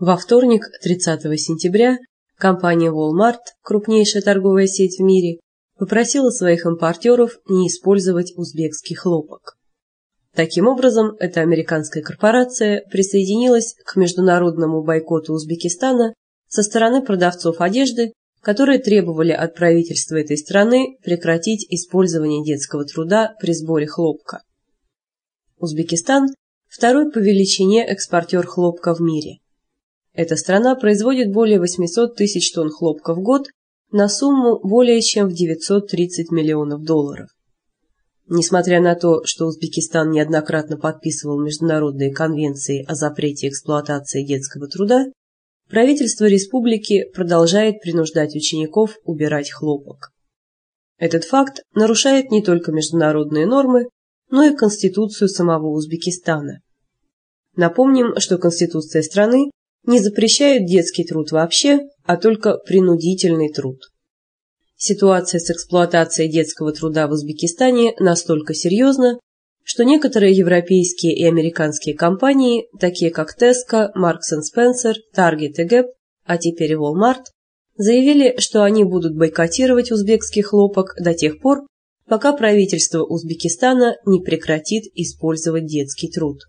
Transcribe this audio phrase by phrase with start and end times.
[0.00, 1.98] Во вторник, 30 сентября,
[2.36, 5.38] компания Walmart, крупнейшая торговая сеть в мире,
[5.78, 9.56] попросила своих импортеров не использовать узбекский хлопок.
[10.34, 16.12] Таким образом, эта американская корпорация присоединилась к международному бойкоту Узбекистана
[16.48, 23.52] со стороны продавцов одежды, которые требовали от правительства этой страны прекратить использование детского труда при
[23.52, 24.42] сборе хлопка.
[25.56, 26.26] Узбекистан–
[26.68, 29.38] второй по величине экспортер хлопка в мире.
[30.14, 33.48] Эта страна производит более 800 тысяч тонн хлопка в год
[33.90, 37.28] на сумму более чем в 930 миллионов долларов.
[38.28, 45.06] Несмотря на то, что Узбекистан неоднократно подписывал международные конвенции о запрете эксплуатации детского труда,
[45.68, 50.10] правительство республики продолжает принуждать учеников убирать хлопок.
[50.96, 53.88] Этот факт нарушает не только международные нормы,
[54.30, 56.60] но и Конституцию самого Узбекистана.
[57.56, 59.50] Напомним, что Конституция страны
[59.86, 63.80] не запрещают детский труд вообще, а только принудительный труд.
[64.76, 69.18] Ситуация с эксплуатацией детского труда в Узбекистане настолько серьезна,
[69.62, 75.86] что некоторые европейские и американские компании, такие как Tesco, Marks Spencer, Target и Gap,
[76.24, 77.24] а теперь и Walmart,
[77.76, 81.66] заявили, что они будут бойкотировать узбекский хлопок до тех пор,
[82.06, 86.40] пока правительство Узбекистана не прекратит использовать детский труд.